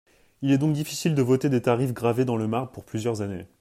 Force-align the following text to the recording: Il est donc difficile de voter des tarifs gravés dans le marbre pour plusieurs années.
Il 0.41 0.51
est 0.51 0.57
donc 0.57 0.73
difficile 0.73 1.13
de 1.13 1.21
voter 1.21 1.47
des 1.47 1.61
tarifs 1.61 1.93
gravés 1.93 2.25
dans 2.25 2.35
le 2.35 2.47
marbre 2.47 2.71
pour 2.71 2.85
plusieurs 2.85 3.21
années. 3.21 3.45